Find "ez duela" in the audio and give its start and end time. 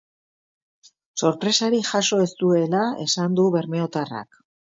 2.25-2.81